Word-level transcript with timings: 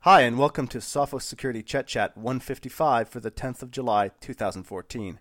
Hi, 0.00 0.20
and 0.20 0.38
welcome 0.38 0.68
to 0.68 0.78
Sophos 0.78 1.22
Security 1.22 1.64
Chet 1.64 1.88
Chat 1.88 2.16
155 2.16 3.08
for 3.08 3.18
the 3.18 3.32
10th 3.32 3.60
of 3.62 3.72
July, 3.72 4.12
2014. 4.20 5.18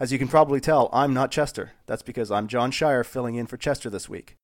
As 0.00 0.10
you 0.10 0.18
can 0.18 0.26
probably 0.26 0.60
tell, 0.60 0.90
I'm 0.92 1.14
not 1.14 1.30
Chester. 1.30 1.74
That's 1.86 2.02
because 2.02 2.30
I'm 2.30 2.48
John 2.48 2.72
Shier 2.72 3.04
filling 3.04 3.36
in 3.36 3.46
for 3.46 3.56
Chester 3.56 3.88
this 3.88 4.08
week. 4.08 4.36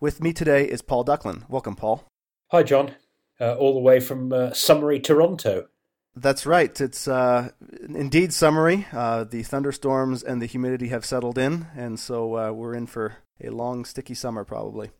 With 0.00 0.22
me 0.22 0.32
today 0.32 0.64
is 0.64 0.82
Paul 0.82 1.04
Ducklin. 1.04 1.48
Welcome, 1.48 1.74
Paul. 1.74 2.06
Hi, 2.52 2.62
John. 2.62 2.94
Uh, 3.40 3.54
all 3.54 3.74
the 3.74 3.80
way 3.80 3.98
from 3.98 4.32
uh, 4.32 4.52
summery 4.52 5.00
Toronto. 5.00 5.66
That's 6.14 6.46
right. 6.46 6.80
It's 6.80 7.08
uh, 7.08 7.50
indeed 7.88 8.32
summery. 8.32 8.86
Uh, 8.92 9.24
the 9.24 9.42
thunderstorms 9.42 10.22
and 10.22 10.40
the 10.40 10.46
humidity 10.46 10.88
have 10.88 11.04
settled 11.04 11.38
in, 11.38 11.66
and 11.76 11.98
so 11.98 12.36
uh, 12.38 12.52
we're 12.52 12.74
in 12.74 12.86
for 12.86 13.16
a 13.42 13.50
long, 13.50 13.84
sticky 13.84 14.14
summer 14.14 14.44
probably. 14.44 14.90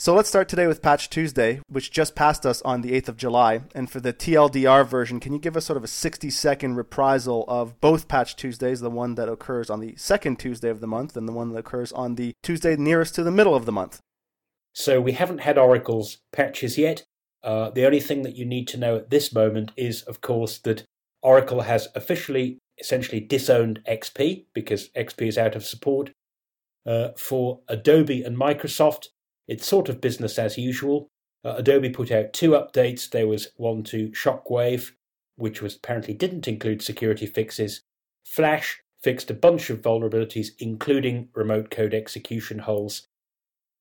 So 0.00 0.14
let's 0.14 0.28
start 0.28 0.48
today 0.48 0.68
with 0.68 0.80
Patch 0.80 1.10
Tuesday, 1.10 1.60
which 1.68 1.90
just 1.90 2.14
passed 2.14 2.46
us 2.46 2.62
on 2.62 2.82
the 2.82 2.92
8th 2.92 3.08
of 3.08 3.16
July. 3.16 3.62
And 3.74 3.90
for 3.90 3.98
the 3.98 4.12
TLDR 4.12 4.86
version, 4.86 5.18
can 5.18 5.32
you 5.32 5.40
give 5.40 5.56
us 5.56 5.66
sort 5.66 5.76
of 5.76 5.82
a 5.82 5.88
60 5.88 6.30
second 6.30 6.76
reprisal 6.76 7.44
of 7.48 7.80
both 7.80 8.06
Patch 8.06 8.36
Tuesdays, 8.36 8.78
the 8.78 8.90
one 8.90 9.16
that 9.16 9.28
occurs 9.28 9.68
on 9.68 9.80
the 9.80 9.96
second 9.96 10.38
Tuesday 10.38 10.68
of 10.68 10.78
the 10.78 10.86
month 10.86 11.16
and 11.16 11.26
the 11.26 11.32
one 11.32 11.50
that 11.50 11.58
occurs 11.58 11.90
on 11.90 12.14
the 12.14 12.32
Tuesday 12.44 12.76
nearest 12.76 13.16
to 13.16 13.24
the 13.24 13.32
middle 13.32 13.56
of 13.56 13.66
the 13.66 13.72
month? 13.72 13.98
So 14.72 15.00
we 15.00 15.12
haven't 15.14 15.40
had 15.40 15.58
Oracle's 15.58 16.18
patches 16.32 16.78
yet. 16.78 17.02
Uh, 17.42 17.70
the 17.70 17.84
only 17.84 17.98
thing 17.98 18.22
that 18.22 18.36
you 18.36 18.44
need 18.44 18.68
to 18.68 18.78
know 18.78 18.94
at 18.94 19.10
this 19.10 19.32
moment 19.32 19.72
is, 19.76 20.02
of 20.02 20.20
course, 20.20 20.58
that 20.58 20.84
Oracle 21.22 21.62
has 21.62 21.88
officially 21.96 22.60
essentially 22.78 23.18
disowned 23.18 23.80
XP 23.88 24.44
because 24.54 24.90
XP 24.90 25.26
is 25.26 25.36
out 25.36 25.56
of 25.56 25.66
support. 25.66 26.12
Uh, 26.86 27.08
for 27.16 27.60
Adobe 27.68 28.22
and 28.22 28.36
Microsoft, 28.36 29.08
it's 29.48 29.66
sort 29.66 29.88
of 29.88 30.00
business 30.00 30.38
as 30.38 30.58
usual. 30.58 31.08
Uh, 31.44 31.54
Adobe 31.56 31.90
put 31.90 32.12
out 32.12 32.32
two 32.32 32.50
updates. 32.50 33.08
There 33.08 33.26
was 33.26 33.48
one 33.56 33.82
to 33.84 34.10
Shockwave, 34.10 34.92
which 35.36 35.62
was 35.62 35.76
apparently 35.76 36.14
didn't 36.14 36.46
include 36.46 36.82
security 36.82 37.26
fixes. 37.26 37.82
Flash 38.24 38.82
fixed 39.02 39.30
a 39.30 39.34
bunch 39.34 39.70
of 39.70 39.80
vulnerabilities, 39.80 40.48
including 40.58 41.28
remote 41.34 41.70
code 41.70 41.94
execution 41.94 42.60
holes. 42.60 43.06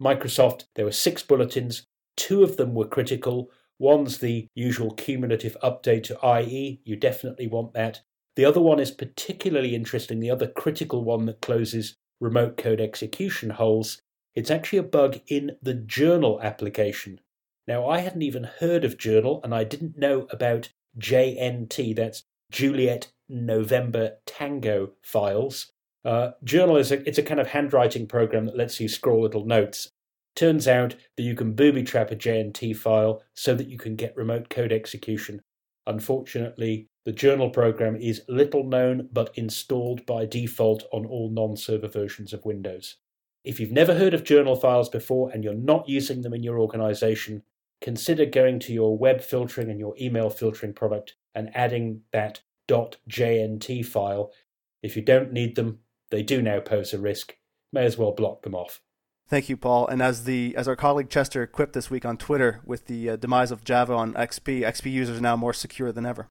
Microsoft, 0.01 0.65
there 0.75 0.85
were 0.85 0.91
six 0.91 1.23
bulletins. 1.23 1.83
Two 2.15 2.43
of 2.43 2.57
them 2.57 2.73
were 2.73 2.87
critical. 2.87 3.51
One's 3.79 4.19
the 4.19 4.47
usual 4.55 4.91
cumulative 4.91 5.57
update 5.63 6.03
to 6.03 6.41
IE. 6.41 6.81
You 6.83 6.95
definitely 6.95 7.47
want 7.47 7.73
that. 7.73 8.01
The 8.35 8.45
other 8.45 8.61
one 8.61 8.79
is 8.79 8.91
particularly 8.91 9.73
interesting, 9.73 10.19
the 10.19 10.29
other 10.29 10.47
critical 10.47 11.03
one 11.03 11.25
that 11.25 11.41
closes 11.41 11.95
remote 12.21 12.57
code 12.57 12.79
execution 12.79 13.49
holes. 13.49 13.99
It's 14.37 14.51
actually 14.51 14.77
a 14.77 14.83
bug 14.83 15.19
in 15.25 15.57
the 15.63 15.73
journal 15.73 16.39
application. 16.43 17.21
Now, 17.67 17.89
I 17.89 18.01
hadn't 18.01 18.21
even 18.21 18.43
heard 18.43 18.85
of 18.85 18.99
journal 18.99 19.41
and 19.43 19.51
I 19.51 19.63
didn't 19.63 19.97
know 19.97 20.27
about 20.29 20.69
JNT, 20.99 21.95
that's 21.95 22.23
Juliet 22.51 23.11
November 23.27 24.17
Tango 24.27 24.91
files. 25.01 25.71
Uh, 26.05 26.33
journal 26.43 26.77
is 26.77 26.91
a, 26.91 27.01
it's 27.09 27.17
a 27.17 27.23
kind 27.23 27.39
of 27.39 27.47
handwriting 27.47 28.05
program 28.05 28.45
that 28.45 28.55
lets 28.55 28.79
you 28.79 28.87
scroll 28.87 29.23
little 29.23 29.43
notes. 29.43 29.89
Turns 30.35 30.67
out 30.67 30.93
that 31.15 31.23
you 31.23 31.33
can 31.33 31.53
booby 31.53 31.81
trap 31.81 32.11
a 32.11 32.15
JNT 32.15 32.77
file 32.77 33.23
so 33.33 33.55
that 33.55 33.69
you 33.69 33.79
can 33.79 33.95
get 33.95 34.15
remote 34.15 34.51
code 34.51 34.71
execution. 34.71 35.41
Unfortunately, 35.87 36.85
the 37.05 37.11
journal 37.11 37.49
program 37.49 37.95
is 37.95 38.21
little 38.29 38.63
known 38.63 39.09
but 39.11 39.31
installed 39.33 40.05
by 40.05 40.27
default 40.27 40.83
on 40.93 41.07
all 41.07 41.31
non 41.31 41.57
server 41.57 41.87
versions 41.87 42.33
of 42.33 42.45
Windows. 42.45 42.97
If 43.47 43.61
you've 43.61 43.71
never 43.71 43.93
heard 43.93 44.13
of 44.13 44.25
journal 44.25 44.57
files 44.57 44.89
before 44.89 45.31
and 45.31 45.41
you're 45.41 45.53
not 45.53 45.87
using 45.87 46.21
them 46.21 46.33
in 46.33 46.43
your 46.43 46.59
organization, 46.59 47.43
consider 47.79 48.25
going 48.25 48.59
to 48.59 48.73
your 48.73 48.97
web 48.97 49.21
filtering 49.21 49.69
and 49.69 49.79
your 49.79 49.95
email 50.01 50.29
filtering 50.29 50.73
product 50.73 51.15
and 51.33 51.49
adding 51.55 52.01
that 52.11 52.41
.jnt 52.69 53.85
file. 53.85 54.31
If 54.83 54.97
you 54.97 55.01
don't 55.01 55.31
need 55.31 55.55
them, 55.55 55.79
they 56.11 56.23
do 56.23 56.41
now 56.41 56.59
pose 56.59 56.93
a 56.93 56.99
risk. 56.99 57.37
May 57.71 57.85
as 57.85 57.97
well 57.97 58.11
block 58.11 58.41
them 58.41 58.53
off. 58.53 58.81
Thank 59.29 59.47
you, 59.47 59.55
Paul. 59.55 59.87
And 59.87 60.01
as 60.01 60.25
the 60.25 60.53
as 60.57 60.67
our 60.67 60.75
colleague 60.75 61.09
Chester 61.09 61.47
quipped 61.47 61.71
this 61.71 61.89
week 61.89 62.03
on 62.03 62.17
Twitter, 62.17 62.59
with 62.65 62.87
the 62.87 63.11
uh, 63.11 63.15
demise 63.15 63.51
of 63.51 63.63
Java 63.63 63.93
on 63.93 64.13
XP, 64.13 64.59
XP 64.61 64.91
users 64.91 65.19
are 65.19 65.21
now 65.21 65.37
more 65.37 65.53
secure 65.53 65.93
than 65.93 66.05
ever. 66.05 66.27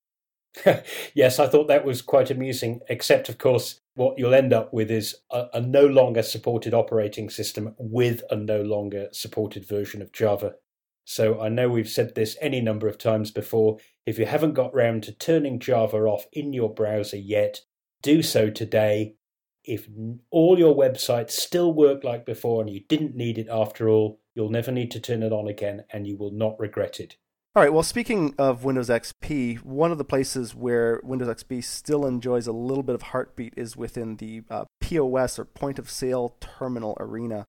yes, 1.14 1.38
I 1.38 1.46
thought 1.46 1.68
that 1.68 1.84
was 1.84 2.02
quite 2.02 2.30
amusing, 2.30 2.80
except, 2.90 3.30
of 3.30 3.38
course, 3.38 3.80
what 3.96 4.18
you'll 4.18 4.34
end 4.34 4.52
up 4.52 4.72
with 4.72 4.90
is 4.90 5.16
a, 5.30 5.46
a, 5.54 5.60
no 5.60 5.86
longer 5.86 6.22
supported 6.22 6.74
operating 6.74 7.30
system 7.30 7.74
with 7.78 8.22
a 8.30 8.36
no 8.36 8.60
longer 8.60 9.08
supported 9.10 9.66
version 9.66 10.02
of 10.02 10.12
Java. 10.12 10.54
So 11.04 11.40
I 11.40 11.48
know 11.48 11.70
we've 11.70 11.88
said 11.88 12.14
this 12.14 12.36
any 12.40 12.60
number 12.60 12.88
of 12.88 12.98
times 12.98 13.30
before. 13.30 13.78
If 14.04 14.18
you 14.18 14.26
haven't 14.26 14.52
got 14.52 14.74
round 14.74 15.02
to 15.04 15.12
turning 15.12 15.58
Java 15.58 15.96
off 15.98 16.26
in 16.30 16.52
your 16.52 16.72
browser 16.72 17.16
yet, 17.16 17.60
do 18.02 18.22
so 18.22 18.50
today. 18.50 19.14
If 19.64 19.88
all 20.30 20.58
your 20.58 20.76
websites 20.76 21.30
still 21.30 21.72
work 21.72 22.04
like 22.04 22.26
before 22.26 22.60
and 22.60 22.68
you 22.68 22.82
didn't 22.88 23.16
need 23.16 23.38
it 23.38 23.48
after 23.50 23.88
all, 23.88 24.20
you'll 24.34 24.50
never 24.50 24.70
need 24.70 24.90
to 24.90 25.00
turn 25.00 25.22
it 25.22 25.32
on 25.32 25.48
again 25.48 25.84
and 25.90 26.06
you 26.06 26.18
will 26.18 26.32
not 26.32 26.60
regret 26.60 27.00
it. 27.00 27.16
All 27.56 27.62
right. 27.62 27.72
Well, 27.72 27.82
speaking 27.82 28.34
of 28.36 28.64
Windows 28.64 28.90
XP, 28.90 29.62
one 29.62 29.90
of 29.90 29.96
the 29.96 30.04
places 30.04 30.54
where 30.54 31.00
Windows 31.02 31.42
XP 31.42 31.64
still 31.64 32.04
enjoys 32.04 32.46
a 32.46 32.52
little 32.52 32.82
bit 32.82 32.94
of 32.94 33.00
heartbeat 33.00 33.54
is 33.56 33.78
within 33.78 34.16
the 34.16 34.42
uh, 34.50 34.66
POS 34.82 35.38
or 35.38 35.46
point 35.46 35.78
of 35.78 35.88
sale 35.88 36.36
terminal 36.38 36.98
arena. 37.00 37.46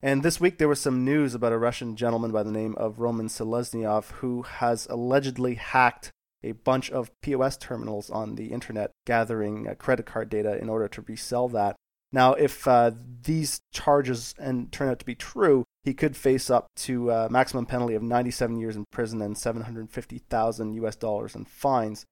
And 0.00 0.22
this 0.22 0.40
week 0.40 0.58
there 0.58 0.68
was 0.68 0.80
some 0.80 1.04
news 1.04 1.34
about 1.34 1.50
a 1.50 1.58
Russian 1.58 1.96
gentleman 1.96 2.30
by 2.30 2.44
the 2.44 2.52
name 2.52 2.76
of 2.76 3.00
Roman 3.00 3.26
Seleznyov 3.26 4.12
who 4.12 4.42
has 4.42 4.86
allegedly 4.88 5.56
hacked 5.56 6.12
a 6.44 6.52
bunch 6.52 6.88
of 6.92 7.10
POS 7.20 7.56
terminals 7.56 8.10
on 8.10 8.36
the 8.36 8.52
internet, 8.52 8.92
gathering 9.06 9.66
uh, 9.66 9.74
credit 9.74 10.06
card 10.06 10.28
data 10.28 10.56
in 10.56 10.68
order 10.68 10.86
to 10.86 11.02
resell 11.02 11.48
that. 11.48 11.74
Now, 12.12 12.32
if 12.34 12.66
uh, 12.66 12.92
these 13.22 13.60
charges 13.70 14.34
and 14.38 14.72
turn 14.72 14.88
out 14.88 14.98
to 15.00 15.04
be 15.04 15.14
true, 15.14 15.64
he 15.84 15.94
could 15.94 16.16
face 16.16 16.48
up 16.50 16.68
to 16.76 17.10
a 17.10 17.30
maximum 17.30 17.66
penalty 17.66 17.94
of 17.94 18.02
97 18.02 18.58
years 18.58 18.76
in 18.76 18.84
prison 18.90 19.20
and 19.20 19.36
750,000 19.36 20.74
US 20.74 20.96
dollars 20.96 21.34
in 21.34 21.44
fines. 21.44 22.06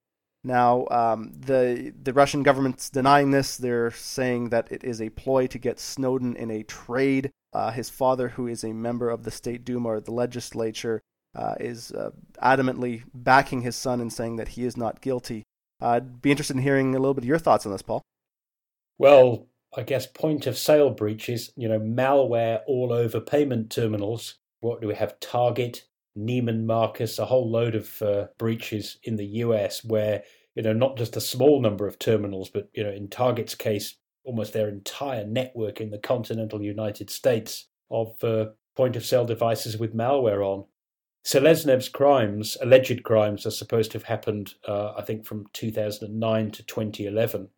Now, 0.45 0.87
um, 0.93 1.33
the 1.37 1.93
the 2.01 2.13
Russian 2.13 2.45
government's 2.45 2.89
denying 2.89 3.33
this. 3.33 3.57
They're 3.57 3.91
saying 3.91 4.51
that 4.51 4.71
it 4.71 4.85
is 4.85 5.03
a 5.03 5.11
ploy 5.11 5.49
to 5.49 5.59
get 5.59 5.81
Snowden 5.81 6.37
in 6.37 6.53
a 6.53 6.63
trade. 6.63 7.33
Uh, 7.53 7.73
his 7.73 7.91
father, 7.91 8.29
who 8.29 8.47
is 8.47 8.63
a 8.63 8.73
member 8.73 9.11
of 9.11 9.25
the 9.25 9.33
State 9.33 9.65
Duma 9.65 9.89
or 9.89 10.01
the 10.01 10.13
legislature, 10.13 11.03
uh, 11.35 11.55
is 11.59 11.91
uh, 11.91 12.11
adamantly 12.41 13.03
backing 13.13 13.63
his 13.63 13.75
son 13.75 14.01
and 14.01 14.13
saying 14.13 14.37
that 14.37 14.49
he 14.49 14.65
is 14.65 14.77
not 14.77 15.01
guilty. 15.01 15.43
I'd 15.81 16.23
be 16.23 16.31
interested 16.31 16.57
in 16.57 16.63
hearing 16.63 16.95
a 16.95 16.99
little 16.99 17.15
bit 17.15 17.25
of 17.25 17.29
your 17.29 17.39
thoughts 17.39 17.67
on 17.67 17.73
this, 17.73 17.83
Paul. 17.83 18.03
Well, 18.99 19.47
I 19.77 19.83
guess, 19.83 20.07
point 20.07 20.47
of 20.47 20.57
sale 20.57 20.91
breaches, 20.91 21.53
you 21.55 21.69
know, 21.69 21.79
malware 21.79 22.61
all 22.67 22.93
over 22.93 23.21
payment 23.21 23.71
terminals. 23.71 24.37
What 24.61 24.81
do 24.81 24.89
we 24.89 24.95
have? 24.95 25.21
Target, 25.21 25.85
Neiman 26.19 26.65
Marcus, 26.65 27.19
a 27.19 27.27
whole 27.27 27.51
load 27.51 27.75
of 27.75 28.01
uh, 28.01 28.27
breaches 28.39 28.99
in 29.03 29.17
the 29.17 29.27
US 29.27 29.85
where, 29.85 30.23
you 30.55 30.63
know, 30.63 30.73
not 30.73 30.97
just 30.97 31.17
a 31.17 31.21
small 31.21 31.61
number 31.61 31.87
of 31.87 31.99
terminals, 31.99 32.49
but, 32.49 32.71
you 32.73 32.83
know, 32.83 32.91
in 32.91 33.09
Target's 33.09 33.55
case, 33.55 33.97
almost 34.25 34.55
their 34.55 34.69
entire 34.69 35.27
network 35.27 35.81
in 35.81 35.91
the 35.91 35.99
continental 35.99 36.63
United 36.63 37.11
States 37.11 37.69
of 37.91 38.23
uh, 38.25 38.47
point 38.77 38.97
of 38.97 39.05
sale 39.05 39.27
devices 39.27 39.77
with 39.77 39.95
malware 39.95 40.45
on. 40.45 40.65
Seleznev's 41.25 41.89
crimes, 41.89 42.57
alleged 42.63 43.03
crimes, 43.03 43.45
are 43.47 43.51
supposed 43.51 43.91
to 43.91 43.99
have 43.99 44.05
happened, 44.05 44.55
uh, 44.67 44.93
I 44.97 45.03
think, 45.03 45.27
from 45.27 45.47
2009 45.53 46.51
to 46.53 46.63
2011. 46.63 47.49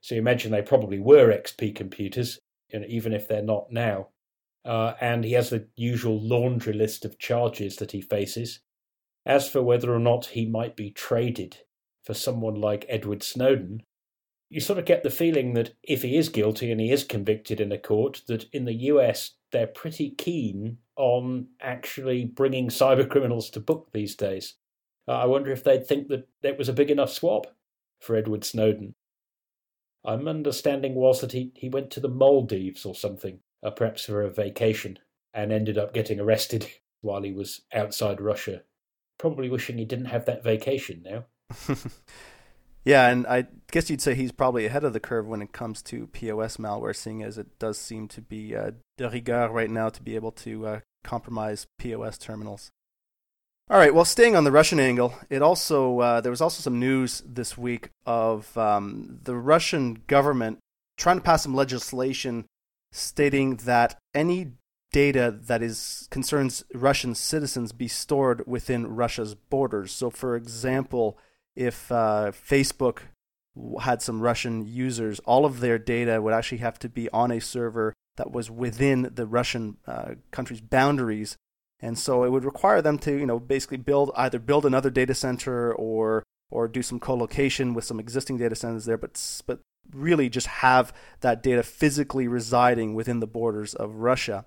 So 0.00 0.14
you 0.14 0.20
imagine 0.20 0.52
they 0.52 0.62
probably 0.62 0.98
were 0.98 1.32
XP 1.32 1.74
computers, 1.74 2.38
you 2.68 2.80
know, 2.80 2.86
even 2.88 3.12
if 3.12 3.28
they're 3.28 3.42
not 3.42 3.70
now. 3.70 4.08
Uh, 4.64 4.94
and 5.00 5.24
he 5.24 5.32
has 5.32 5.50
the 5.50 5.66
usual 5.76 6.20
laundry 6.20 6.72
list 6.72 7.04
of 7.04 7.18
charges 7.18 7.76
that 7.76 7.92
he 7.92 8.00
faces. 8.00 8.60
As 9.24 9.48
for 9.48 9.62
whether 9.62 9.94
or 9.94 9.98
not 9.98 10.26
he 10.26 10.46
might 10.46 10.76
be 10.76 10.90
traded 10.90 11.58
for 12.04 12.14
someone 12.14 12.54
like 12.54 12.86
Edward 12.88 13.22
Snowden, 13.22 13.82
you 14.50 14.60
sort 14.60 14.78
of 14.78 14.86
get 14.86 15.02
the 15.02 15.10
feeling 15.10 15.54
that 15.54 15.74
if 15.82 16.02
he 16.02 16.16
is 16.16 16.28
guilty 16.28 16.70
and 16.72 16.80
he 16.80 16.90
is 16.90 17.04
convicted 17.04 17.60
in 17.60 17.70
a 17.70 17.78
court, 17.78 18.22
that 18.28 18.46
in 18.52 18.64
the 18.64 18.74
US 18.74 19.32
they're 19.52 19.66
pretty 19.66 20.10
keen 20.10 20.78
on 20.96 21.48
actually 21.60 22.24
bringing 22.24 22.68
cyber 22.68 23.08
criminals 23.08 23.50
to 23.50 23.60
book 23.60 23.88
these 23.92 24.14
days. 24.14 24.54
Uh, 25.06 25.12
I 25.12 25.26
wonder 25.26 25.50
if 25.50 25.64
they'd 25.64 25.86
think 25.86 26.08
that 26.08 26.28
it 26.42 26.58
was 26.58 26.68
a 26.68 26.74
big 26.74 26.90
enough 26.90 27.10
swap 27.10 27.46
for 28.00 28.16
Edward 28.16 28.44
Snowden. 28.44 28.94
I'm 30.08 30.26
understanding 30.26 30.94
was 30.94 31.20
that 31.20 31.32
he, 31.32 31.52
he 31.54 31.68
went 31.68 31.90
to 31.90 32.00
the 32.00 32.08
Maldives 32.08 32.86
or 32.86 32.94
something, 32.94 33.40
uh, 33.62 33.70
perhaps 33.70 34.06
for 34.06 34.22
a 34.22 34.30
vacation, 34.30 34.98
and 35.34 35.52
ended 35.52 35.76
up 35.76 35.92
getting 35.92 36.18
arrested 36.18 36.66
while 37.02 37.22
he 37.22 37.32
was 37.32 37.60
outside 37.74 38.18
Russia. 38.18 38.62
Probably 39.18 39.50
wishing 39.50 39.76
he 39.76 39.84
didn't 39.84 40.06
have 40.06 40.24
that 40.24 40.42
vacation 40.42 41.04
now. 41.04 41.26
yeah, 42.84 43.08
and 43.08 43.26
I 43.26 43.48
guess 43.70 43.90
you'd 43.90 44.00
say 44.00 44.14
he's 44.14 44.32
probably 44.32 44.64
ahead 44.64 44.84
of 44.84 44.94
the 44.94 45.00
curve 45.00 45.26
when 45.26 45.42
it 45.42 45.52
comes 45.52 45.82
to 45.82 46.06
POS 46.06 46.56
malware, 46.56 46.96
seeing 46.96 47.22
as 47.22 47.36
it 47.36 47.58
does 47.58 47.76
seem 47.76 48.08
to 48.08 48.22
be 48.22 48.56
uh, 48.56 48.70
de 48.96 49.10
rigueur 49.10 49.50
right 49.50 49.70
now 49.70 49.90
to 49.90 50.02
be 50.02 50.14
able 50.14 50.32
to 50.32 50.66
uh, 50.66 50.80
compromise 51.04 51.66
POS 51.78 52.16
terminals. 52.16 52.70
All 53.70 53.76
right. 53.76 53.92
Well, 53.94 54.06
staying 54.06 54.34
on 54.34 54.44
the 54.44 54.52
Russian 54.52 54.80
angle, 54.80 55.12
it 55.28 55.42
also 55.42 55.98
uh, 55.98 56.20
there 56.22 56.30
was 56.30 56.40
also 56.40 56.62
some 56.62 56.80
news 56.80 57.22
this 57.26 57.58
week 57.58 57.90
of 58.06 58.56
um, 58.56 59.18
the 59.24 59.36
Russian 59.36 60.04
government 60.06 60.58
trying 60.96 61.18
to 61.18 61.22
pass 61.22 61.42
some 61.42 61.54
legislation 61.54 62.46
stating 62.92 63.56
that 63.56 63.98
any 64.14 64.52
data 64.90 65.38
that 65.38 65.62
is 65.62 66.08
concerns 66.10 66.64
Russian 66.72 67.14
citizens 67.14 67.72
be 67.72 67.88
stored 67.88 68.42
within 68.46 68.96
Russia's 68.96 69.34
borders. 69.34 69.92
So, 69.92 70.08
for 70.08 70.34
example, 70.34 71.18
if 71.54 71.92
uh, 71.92 72.32
Facebook 72.32 73.00
had 73.82 74.00
some 74.00 74.22
Russian 74.22 74.66
users, 74.66 75.20
all 75.26 75.44
of 75.44 75.60
their 75.60 75.78
data 75.78 76.22
would 76.22 76.32
actually 76.32 76.58
have 76.58 76.78
to 76.78 76.88
be 76.88 77.10
on 77.10 77.30
a 77.30 77.38
server 77.38 77.92
that 78.16 78.32
was 78.32 78.50
within 78.50 79.10
the 79.14 79.26
Russian 79.26 79.76
uh, 79.86 80.14
country's 80.30 80.62
boundaries 80.62 81.36
and 81.80 81.98
so 81.98 82.24
it 82.24 82.30
would 82.30 82.44
require 82.44 82.82
them 82.82 82.98
to, 82.98 83.12
you 83.12 83.26
know, 83.26 83.38
basically 83.38 83.76
build 83.76 84.10
either 84.16 84.38
build 84.38 84.66
another 84.66 84.90
data 84.90 85.14
center 85.14 85.72
or 85.72 86.24
or 86.50 86.66
do 86.66 86.82
some 86.82 86.98
co-location 86.98 87.74
with 87.74 87.84
some 87.84 88.00
existing 88.00 88.38
data 88.38 88.54
centers 88.54 88.84
there, 88.84 88.96
but 88.96 89.42
but 89.46 89.60
really 89.92 90.28
just 90.28 90.46
have 90.46 90.92
that 91.20 91.42
data 91.42 91.62
physically 91.62 92.28
residing 92.28 92.94
within 92.94 93.20
the 93.20 93.26
borders 93.26 93.74
of 93.74 93.96
Russia. 93.96 94.44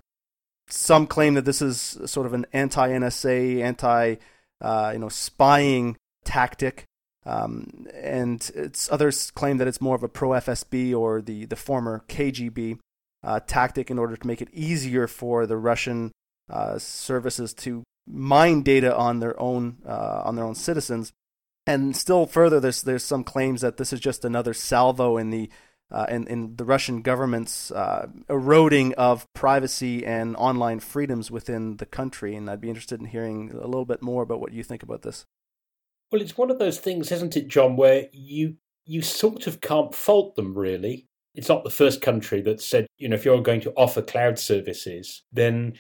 Some 0.67 1.07
claim 1.07 1.33
that 1.35 1.45
this 1.45 1.61
is 1.61 1.97
sort 2.05 2.25
of 2.25 2.33
an 2.33 2.45
anti-NSA, 2.53 3.61
anti, 3.61 4.15
uh, 4.61 4.91
you 4.93 4.99
know, 4.99 5.09
spying 5.09 5.97
tactic, 6.23 6.85
um, 7.25 7.87
and 7.93 8.77
others 8.89 9.31
claim 9.31 9.57
that 9.57 9.67
it's 9.67 9.81
more 9.81 9.95
of 9.95 10.03
a 10.03 10.09
pro-FSB 10.09 10.95
or 10.95 11.21
the 11.21 11.45
the 11.45 11.55
former 11.55 12.03
KGB 12.09 12.79
uh, 13.23 13.39
tactic 13.41 13.89
in 13.89 13.99
order 13.99 14.17
to 14.17 14.27
make 14.27 14.41
it 14.41 14.49
easier 14.53 15.07
for 15.07 15.45
the 15.45 15.57
Russian 15.57 16.11
uh, 16.51 16.77
services 16.77 17.53
to 17.53 17.83
mine 18.07 18.62
data 18.62 18.95
on 18.95 19.19
their 19.19 19.39
own 19.39 19.77
uh, 19.86 20.21
on 20.25 20.36
their 20.36 20.45
own 20.45 20.56
citizens. 20.56 21.13
And 21.68 21.95
still 21.95 22.25
further, 22.25 22.59
there's 22.59 22.81
there's 22.81 23.03
some 23.03 23.24
claims 23.24 23.62
that 23.62 23.77
this 23.77 23.94
is 23.94 24.00
just 24.00 24.25
another 24.25 24.53
salvo 24.53 25.18
in 25.18 25.30
the 25.30 25.50
uh, 25.92 26.06
in, 26.09 26.27
in 26.27 26.56
the 26.56 26.65
Russian 26.65 27.01
government's 27.01 27.69
uh, 27.71 28.07
eroding 28.30 28.94
of 28.95 29.31
privacy 29.33 30.06
and 30.06 30.36
online 30.38 30.80
freedoms 30.80 31.30
within 31.30 31.77
the 31.77 31.86
country. 31.86 32.36
And 32.36 32.50
I'd 32.50 32.62
be 32.62 32.69
interested 32.69 33.00
in 33.00 33.07
hearing 33.07 33.51
a 33.51 33.68
little 33.68 33.86
bit 33.86 34.01
more 34.01 34.24
about 34.24 34.39
what 34.39 34.53
you 34.53 34.63
think 34.63 34.83
about 34.83 35.01
this. 35.01 35.25
Well, 36.12 36.21
it's 36.21 36.38
one 36.38 36.50
of 36.50 36.59
those 36.59 36.80
things, 36.80 37.12
isn't 37.12 37.38
it, 37.38 37.48
John, 37.48 37.75
where 37.75 38.07
you 38.12 38.57
you 38.86 39.01
sort 39.01 39.48
of 39.48 39.62
can't 39.62 39.94
fault 39.94 40.36
them 40.36 40.57
really. 40.57 41.07
It's 41.33 41.48
not 41.48 41.63
the 41.63 41.69
first 41.69 42.01
country 42.01 42.42
that 42.42 42.59
said, 42.59 42.88
you 42.98 43.07
know, 43.07 43.15
if 43.15 43.24
you're 43.24 43.42
going 43.42 43.62
to 43.62 43.71
offer 43.71 44.01
cloud 44.01 44.38
services, 44.38 45.24
then 45.31 45.75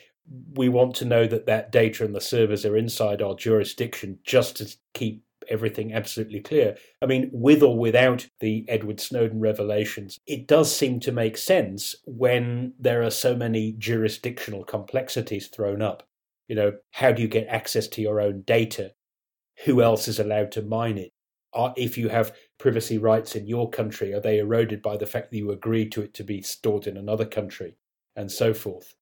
we 0.53 0.69
want 0.69 0.95
to 0.95 1.05
know 1.05 1.27
that 1.27 1.45
that 1.45 1.71
data 1.71 2.05
and 2.05 2.15
the 2.15 2.21
servers 2.21 2.65
are 2.65 2.77
inside 2.77 3.21
our 3.21 3.35
jurisdiction 3.35 4.19
just 4.23 4.57
to 4.57 4.75
keep 4.93 5.23
everything 5.49 5.93
absolutely 5.93 6.39
clear. 6.39 6.77
I 7.01 7.05
mean, 7.05 7.29
with 7.33 7.63
or 7.63 7.77
without 7.77 8.27
the 8.39 8.65
Edward 8.67 8.99
Snowden 8.99 9.39
revelations, 9.39 10.19
it 10.25 10.47
does 10.47 10.73
seem 10.75 10.99
to 11.01 11.11
make 11.11 11.37
sense 11.37 11.95
when 12.05 12.73
there 12.79 13.03
are 13.03 13.11
so 13.11 13.35
many 13.35 13.73
jurisdictional 13.73 14.63
complexities 14.63 15.47
thrown 15.47 15.81
up. 15.81 16.07
You 16.47 16.55
know, 16.55 16.73
how 16.91 17.11
do 17.11 17.21
you 17.21 17.27
get 17.27 17.47
access 17.47 17.87
to 17.89 18.01
your 18.01 18.21
own 18.21 18.41
data? 18.41 18.93
Who 19.65 19.81
else 19.81 20.07
is 20.07 20.19
allowed 20.19 20.51
to 20.53 20.61
mine 20.61 20.97
it? 20.97 21.11
Are, 21.53 21.73
if 21.75 21.97
you 21.97 22.09
have 22.09 22.33
privacy 22.57 22.97
rights 22.97 23.35
in 23.35 23.47
your 23.47 23.69
country, 23.69 24.13
are 24.13 24.21
they 24.21 24.39
eroded 24.39 24.81
by 24.81 24.97
the 24.97 25.05
fact 25.05 25.31
that 25.31 25.37
you 25.37 25.51
agreed 25.51 25.91
to 25.93 26.01
it 26.01 26.13
to 26.15 26.23
be 26.23 26.41
stored 26.41 26.87
in 26.87 26.97
another 26.97 27.25
country? 27.25 27.75
And 28.15 28.31
so 28.31 28.53
forth. 28.53 28.95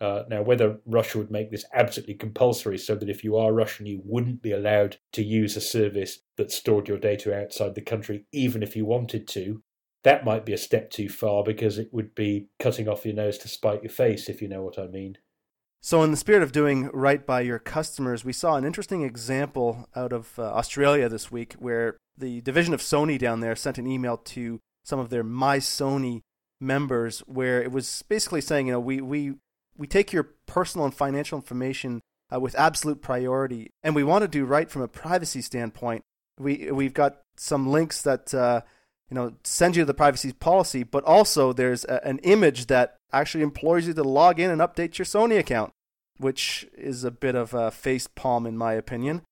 Uh, 0.00 0.24
now, 0.28 0.42
whether 0.42 0.78
Russia 0.84 1.18
would 1.18 1.30
make 1.30 1.50
this 1.50 1.64
absolutely 1.72 2.14
compulsory 2.14 2.76
so 2.76 2.94
that 2.94 3.08
if 3.08 3.24
you 3.24 3.36
are 3.36 3.52
Russian, 3.52 3.86
you 3.86 4.02
wouldn't 4.04 4.42
be 4.42 4.52
allowed 4.52 4.98
to 5.12 5.22
use 5.22 5.56
a 5.56 5.60
service 5.60 6.18
that 6.36 6.52
stored 6.52 6.86
your 6.86 6.98
data 6.98 7.34
outside 7.34 7.74
the 7.74 7.80
country, 7.80 8.26
even 8.30 8.62
if 8.62 8.76
you 8.76 8.84
wanted 8.84 9.26
to, 9.28 9.62
that 10.04 10.24
might 10.24 10.44
be 10.44 10.52
a 10.52 10.58
step 10.58 10.90
too 10.90 11.08
far 11.08 11.42
because 11.42 11.78
it 11.78 11.88
would 11.92 12.14
be 12.14 12.48
cutting 12.60 12.88
off 12.88 13.06
your 13.06 13.14
nose 13.14 13.38
to 13.38 13.48
spite 13.48 13.82
your 13.82 13.90
face, 13.90 14.28
if 14.28 14.42
you 14.42 14.48
know 14.48 14.62
what 14.62 14.78
I 14.78 14.86
mean. 14.86 15.16
So, 15.80 16.02
in 16.02 16.10
the 16.10 16.16
spirit 16.16 16.42
of 16.42 16.52
doing 16.52 16.90
right 16.92 17.24
by 17.24 17.40
your 17.40 17.58
customers, 17.58 18.24
we 18.24 18.32
saw 18.32 18.56
an 18.56 18.64
interesting 18.64 19.02
example 19.02 19.88
out 19.96 20.12
of 20.12 20.38
uh, 20.38 20.42
Australia 20.42 21.08
this 21.08 21.30
week 21.30 21.54
where 21.54 21.96
the 22.18 22.40
division 22.42 22.74
of 22.74 22.80
Sony 22.80 23.18
down 23.18 23.40
there 23.40 23.56
sent 23.56 23.78
an 23.78 23.86
email 23.86 24.16
to 24.16 24.60
some 24.84 24.98
of 24.98 25.10
their 25.10 25.22
My 25.24 25.58
Sony 25.58 26.22
members 26.60 27.20
where 27.20 27.62
it 27.62 27.72
was 27.72 28.02
basically 28.08 28.40
saying, 28.40 28.66
you 28.66 28.74
know, 28.74 28.80
we, 28.80 29.00
we 29.00 29.34
we 29.76 29.86
take 29.86 30.12
your 30.12 30.30
personal 30.46 30.84
and 30.84 30.94
financial 30.94 31.38
information 31.38 32.00
uh, 32.34 32.40
with 32.40 32.54
absolute 32.58 33.02
priority, 33.02 33.70
and 33.82 33.94
we 33.94 34.04
want 34.04 34.22
to 34.22 34.28
do 34.28 34.44
right 34.44 34.70
from 34.70 34.82
a 34.82 34.88
privacy 34.88 35.40
standpoint. 35.40 36.02
We 36.38 36.70
we've 36.70 36.94
got 36.94 37.20
some 37.36 37.68
links 37.68 38.02
that 38.02 38.34
uh, 38.34 38.62
you 39.10 39.14
know 39.14 39.34
send 39.44 39.76
you 39.76 39.84
the 39.84 39.94
privacy 39.94 40.32
policy, 40.32 40.82
but 40.82 41.04
also 41.04 41.52
there's 41.52 41.84
a, 41.84 42.04
an 42.06 42.18
image 42.18 42.66
that 42.66 42.96
actually 43.12 43.44
implores 43.44 43.86
you 43.86 43.94
to 43.94 44.02
log 44.02 44.40
in 44.40 44.50
and 44.50 44.60
update 44.60 44.98
your 44.98 45.06
Sony 45.06 45.38
account, 45.38 45.72
which 46.18 46.66
is 46.76 47.04
a 47.04 47.10
bit 47.10 47.34
of 47.34 47.54
a 47.54 47.70
face 47.70 48.06
palm 48.06 48.46
in 48.46 48.58
my 48.58 48.72
opinion. 48.72 49.22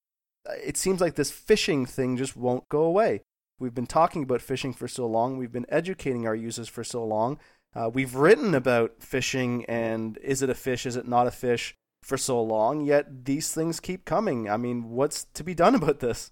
Uh, 0.49 0.53
it 0.65 0.77
seems 0.77 1.01
like 1.01 1.15
this 1.15 1.33
phishing 1.33 1.89
thing 1.89 2.17
just 2.17 2.37
won't 2.37 2.69
go 2.69 2.83
away. 2.83 3.23
We've 3.59 3.75
been 3.75 3.87
talking 3.87 4.25
about 4.25 4.41
phishing 4.41 4.75
for 4.75 4.89
so 4.89 5.07
long. 5.07 5.37
We've 5.37 5.53
been 5.53 5.67
educating 5.69 6.27
our 6.27 6.35
users 6.35 6.69
for 6.69 6.85
so 6.85 7.05
long. 7.05 7.39
Uh, 7.75 7.91
we've 7.93 8.15
written 8.15 8.55
about 8.55 8.93
fishing 9.01 9.65
and 9.67 10.19
is 10.19 10.43
it 10.43 10.51
a 10.51 10.55
fish, 10.55 10.87
is 10.87 10.97
it 10.97 11.09
not 11.09 11.27
a 11.27 11.33
fish 11.33 11.77
for 12.03 12.17
so 12.17 12.41
long, 12.41 12.83
yet 12.83 13.25
these 13.25 13.53
things 13.53 13.81
keep 13.81 14.05
coming. 14.05 14.49
I 14.49 14.57
mean, 14.57 14.91
what's 14.91 15.25
to 15.25 15.43
be 15.43 15.55
done 15.55 15.75
about 15.75 16.01
this? 16.01 16.31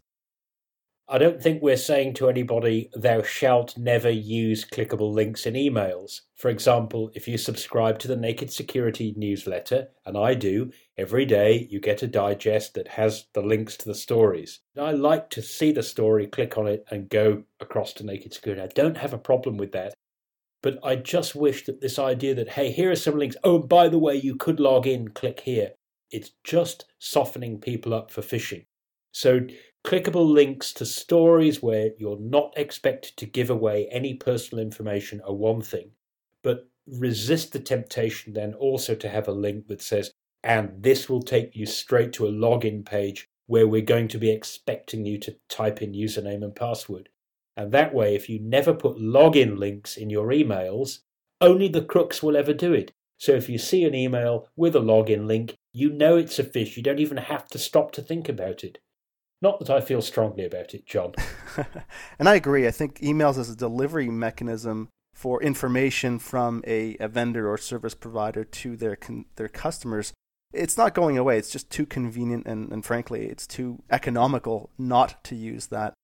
I 1.08 1.18
don't 1.18 1.42
think 1.42 1.60
we're 1.60 1.76
saying 1.76 2.14
to 2.14 2.28
anybody, 2.28 2.88
thou 2.94 3.22
shalt 3.22 3.76
never 3.76 4.08
use 4.08 4.64
clickable 4.64 5.12
links 5.12 5.44
in 5.46 5.54
emails. 5.54 6.20
For 6.36 6.48
example, 6.48 7.10
if 7.14 7.26
you 7.26 7.36
subscribe 7.36 7.98
to 7.98 8.08
the 8.08 8.16
Naked 8.16 8.52
Security 8.52 9.12
newsletter, 9.16 9.88
and 10.06 10.16
I 10.16 10.34
do, 10.34 10.70
every 10.96 11.26
day 11.26 11.66
you 11.70 11.80
get 11.80 12.02
a 12.02 12.06
digest 12.06 12.74
that 12.74 12.88
has 12.88 13.26
the 13.34 13.42
links 13.42 13.76
to 13.78 13.88
the 13.88 13.94
stories. 13.94 14.60
I 14.80 14.92
like 14.92 15.28
to 15.30 15.42
see 15.42 15.72
the 15.72 15.82
story, 15.82 16.26
click 16.28 16.56
on 16.56 16.66
it, 16.66 16.84
and 16.90 17.10
go 17.10 17.42
across 17.60 17.92
to 17.94 18.06
Naked 18.06 18.32
Security. 18.32 18.62
I 18.62 18.68
don't 18.68 18.96
have 18.96 19.12
a 19.12 19.18
problem 19.18 19.56
with 19.56 19.72
that. 19.72 19.92
But 20.62 20.78
I 20.84 20.96
just 20.96 21.34
wish 21.34 21.64
that 21.64 21.80
this 21.80 21.98
idea 21.98 22.34
that, 22.36 22.50
hey, 22.50 22.70
here 22.70 22.90
are 22.90 22.96
some 22.96 23.18
links. 23.18 23.36
Oh, 23.42 23.58
by 23.58 23.88
the 23.88 23.98
way, 23.98 24.14
you 24.14 24.36
could 24.36 24.60
log 24.60 24.86
in, 24.86 25.08
click 25.08 25.40
here. 25.40 25.72
It's 26.10 26.30
just 26.44 26.84
softening 26.98 27.58
people 27.58 27.92
up 27.92 28.10
for 28.10 28.22
phishing. 28.22 28.66
So, 29.12 29.40
clickable 29.84 30.30
links 30.32 30.72
to 30.74 30.86
stories 30.86 31.62
where 31.62 31.90
you're 31.98 32.20
not 32.20 32.52
expected 32.56 33.16
to 33.16 33.26
give 33.26 33.50
away 33.50 33.88
any 33.90 34.14
personal 34.14 34.62
information 34.62 35.20
are 35.26 35.34
one 35.34 35.60
thing, 35.60 35.90
but 36.42 36.68
resist 36.86 37.52
the 37.52 37.58
temptation 37.58 38.32
then 38.32 38.54
also 38.54 38.94
to 38.94 39.08
have 39.08 39.28
a 39.28 39.32
link 39.32 39.66
that 39.66 39.82
says, 39.82 40.12
and 40.44 40.82
this 40.82 41.08
will 41.08 41.22
take 41.22 41.54
you 41.54 41.66
straight 41.66 42.12
to 42.12 42.26
a 42.26 42.32
login 42.32 42.84
page 42.84 43.28
where 43.46 43.66
we're 43.66 43.82
going 43.82 44.08
to 44.08 44.18
be 44.18 44.30
expecting 44.30 45.04
you 45.04 45.18
to 45.18 45.36
type 45.48 45.82
in 45.82 45.92
username 45.92 46.42
and 46.42 46.54
password. 46.54 47.08
And 47.56 47.72
that 47.72 47.94
way, 47.94 48.14
if 48.14 48.28
you 48.28 48.38
never 48.40 48.72
put 48.72 48.96
login 48.96 49.58
links 49.58 49.96
in 49.96 50.10
your 50.10 50.28
emails, 50.28 51.00
only 51.40 51.68
the 51.68 51.82
crooks 51.82 52.22
will 52.22 52.36
ever 52.36 52.54
do 52.54 52.72
it. 52.72 52.92
So 53.18 53.32
if 53.32 53.48
you 53.48 53.58
see 53.58 53.84
an 53.84 53.94
email 53.94 54.48
with 54.56 54.74
a 54.74 54.80
login 54.80 55.26
link, 55.26 55.56
you 55.72 55.92
know 55.92 56.16
it's 56.16 56.38
a 56.38 56.44
fish. 56.44 56.76
You 56.76 56.82
don't 56.82 56.98
even 56.98 57.18
have 57.18 57.48
to 57.48 57.58
stop 57.58 57.92
to 57.92 58.02
think 58.02 58.28
about 58.28 58.64
it. 58.64 58.78
Not 59.40 59.58
that 59.58 59.70
I 59.70 59.80
feel 59.80 60.02
strongly 60.02 60.44
about 60.44 60.72
it, 60.72 60.86
John. 60.86 61.14
and 62.18 62.28
I 62.28 62.36
agree. 62.36 62.66
I 62.66 62.70
think 62.70 63.00
emails 63.00 63.38
as 63.38 63.50
a 63.50 63.56
delivery 63.56 64.08
mechanism 64.08 64.88
for 65.14 65.42
information 65.42 66.18
from 66.18 66.62
a, 66.66 66.96
a 67.00 67.08
vendor 67.08 67.50
or 67.50 67.58
service 67.58 67.94
provider 67.94 68.44
to 68.44 68.76
their 68.76 68.96
con- 68.96 69.26
their 69.36 69.48
customers, 69.48 70.12
it's 70.52 70.76
not 70.76 70.94
going 70.94 71.18
away. 71.18 71.38
It's 71.38 71.50
just 71.50 71.70
too 71.70 71.86
convenient 71.86 72.46
and, 72.46 72.72
and 72.72 72.84
frankly, 72.84 73.26
it's 73.26 73.46
too 73.46 73.82
economical 73.90 74.70
not 74.78 75.22
to 75.24 75.34
use 75.34 75.66
that. 75.68 75.94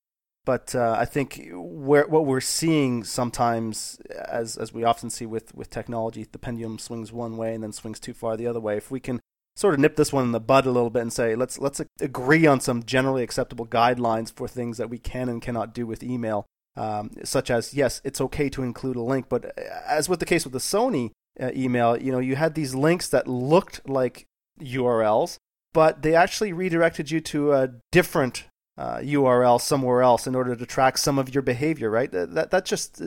But 0.49 0.75
uh, 0.75 0.97
I 0.99 1.05
think 1.05 1.47
where, 1.53 2.07
what 2.07 2.25
we're 2.25 2.41
seeing 2.41 3.05
sometimes, 3.05 3.99
as 4.09 4.57
as 4.57 4.73
we 4.73 4.83
often 4.83 5.11
see 5.11 5.27
with, 5.27 5.55
with 5.55 5.69
technology, 5.69 6.27
the 6.33 6.39
pendulum 6.39 6.79
swings 6.79 7.13
one 7.13 7.37
way 7.37 7.53
and 7.53 7.63
then 7.63 7.73
swings 7.73 8.01
too 8.01 8.15
far 8.15 8.35
the 8.35 8.47
other 8.47 8.59
way. 8.59 8.79
If 8.79 8.91
we 8.91 8.99
can 8.99 9.21
sort 9.57 9.75
of 9.75 9.81
nip 9.81 9.97
this 9.97 10.11
one 10.11 10.25
in 10.25 10.33
the 10.33 10.41
bud 10.41 10.65
a 10.65 10.71
little 10.71 10.89
bit 10.89 11.03
and 11.03 11.13
say 11.13 11.35
let's 11.35 11.59
let's 11.59 11.83
agree 12.01 12.47
on 12.47 12.61
some 12.61 12.83
generally 12.83 13.23
acceptable 13.23 13.67
guidelines 13.67 14.33
for 14.33 14.49
things 14.49 14.79
that 14.79 14.89
we 14.89 14.97
can 14.97 15.29
and 15.29 15.43
cannot 15.43 15.75
do 15.75 15.87
with 15.87 16.03
email, 16.03 16.47
um, 16.77 17.11
such 17.25 17.51
as 17.51 17.75
yes, 17.75 18.01
it's 18.03 18.23
okay 18.23 18.49
to 18.49 18.63
include 18.63 18.97
a 18.97 19.03
link, 19.03 19.29
but 19.29 19.45
uh, 19.45 19.63
as 19.87 20.09
with 20.09 20.19
the 20.19 20.25
case 20.25 20.45
with 20.45 20.55
the 20.55 20.61
Sony 20.61 21.11
uh, 21.39 21.51
email, 21.55 21.95
you 21.95 22.11
know, 22.11 22.21
you 22.21 22.37
had 22.37 22.55
these 22.55 22.75
links 22.75 23.07
that 23.11 23.29
looked 23.29 23.87
like 23.87 24.25
URLs, 24.63 25.37
but 25.75 26.01
they 26.01 26.15
actually 26.15 26.55
redirected 26.55 27.11
you 27.11 27.21
to 27.21 27.53
a 27.53 27.69
different 27.93 28.45
uh, 28.79 28.99
URL 28.99 29.61
somewhere 29.61 30.03
else 30.03 30.27
in 30.27 30.37
order 30.37 30.55
to 30.55 30.65
track 30.65 30.97
some 30.97 31.19
of 31.19 31.35
your 31.35 31.43
behavior, 31.43 31.91
right? 31.91 32.11
That 32.13 32.51
that 32.51 32.65
just 32.65 33.03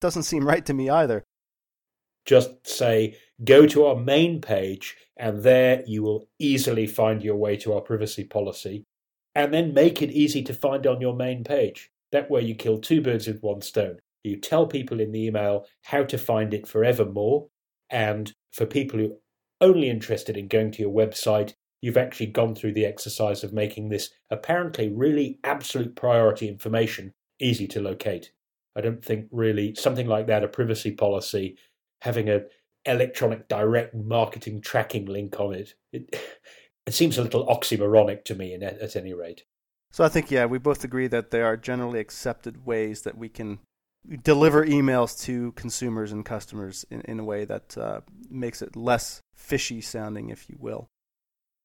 doesn't 0.00 0.22
seem 0.22 0.46
right 0.46 0.64
to 0.64 0.72
me 0.72 0.88
either. 0.88 1.24
Just 2.24 2.66
say 2.66 3.16
go 3.44 3.66
to 3.66 3.84
our 3.84 3.96
main 3.96 4.40
page, 4.40 4.96
and 5.16 5.42
there 5.42 5.82
you 5.86 6.02
will 6.02 6.26
easily 6.38 6.86
find 6.86 7.22
your 7.22 7.36
way 7.36 7.56
to 7.58 7.74
our 7.74 7.82
privacy 7.82 8.24
policy, 8.24 8.84
and 9.34 9.52
then 9.52 9.74
make 9.74 10.00
it 10.00 10.10
easy 10.10 10.42
to 10.44 10.54
find 10.54 10.86
on 10.86 11.00
your 11.00 11.14
main 11.14 11.44
page. 11.44 11.90
That 12.12 12.30
way, 12.30 12.40
you 12.40 12.54
kill 12.54 12.78
two 12.78 13.02
birds 13.02 13.26
with 13.26 13.42
one 13.42 13.60
stone. 13.60 13.98
You 14.24 14.38
tell 14.38 14.66
people 14.66 15.00
in 15.00 15.12
the 15.12 15.26
email 15.26 15.66
how 15.82 16.04
to 16.04 16.18
find 16.18 16.54
it 16.54 16.66
forevermore, 16.66 17.48
and 17.90 18.32
for 18.52 18.64
people 18.64 18.98
who 18.98 19.12
are 19.12 19.68
only 19.68 19.90
interested 19.90 20.36
in 20.38 20.48
going 20.48 20.72
to 20.72 20.82
your 20.82 20.92
website, 20.92 21.54
you've 21.82 21.96
actually 21.96 22.26
gone 22.26 22.54
through 22.54 22.72
the 22.72 22.84
exercise 22.84 23.42
of 23.42 23.52
making 23.52 23.88
this 23.88 24.10
apparently 24.30 24.88
really 24.88 25.38
absolute 25.44 25.96
priority 25.96 26.48
information 26.48 27.12
easy 27.40 27.66
to 27.66 27.80
locate. 27.80 28.32
I 28.76 28.80
don't 28.80 29.04
think 29.04 29.26
really 29.30 29.74
something 29.74 30.06
like 30.06 30.26
that, 30.26 30.44
a 30.44 30.48
privacy 30.48 30.92
policy, 30.92 31.56
having 32.02 32.28
a 32.28 32.42
electronic 32.86 33.48
direct 33.48 33.94
marketing 33.94 34.60
tracking 34.60 35.06
link 35.06 35.38
on 35.38 35.54
it, 35.54 35.74
it, 35.92 36.20
it 36.86 36.94
seems 36.94 37.18
a 37.18 37.22
little 37.22 37.46
oxymoronic 37.46 38.24
to 38.24 38.34
me, 38.34 38.54
in, 38.54 38.62
at 38.62 38.96
any 38.96 39.12
rate. 39.12 39.44
So 39.92 40.04
I 40.04 40.08
think, 40.08 40.30
yeah, 40.30 40.46
we 40.46 40.58
both 40.58 40.84
agree 40.84 41.08
that 41.08 41.30
there 41.30 41.46
are 41.46 41.56
generally 41.56 41.98
accepted 41.98 42.64
ways 42.64 43.02
that 43.02 43.18
we 43.18 43.28
can 43.28 43.58
deliver 44.22 44.64
emails 44.64 45.20
to 45.24 45.52
consumers 45.52 46.12
and 46.12 46.24
customers 46.24 46.86
in, 46.90 47.00
in 47.02 47.20
a 47.20 47.24
way 47.24 47.44
that 47.44 47.76
uh, 47.76 48.00
makes 48.30 48.62
it 48.62 48.76
less 48.76 49.20
fishy 49.34 49.80
sounding, 49.80 50.30
if 50.30 50.48
you 50.48 50.56
will. 50.58 50.88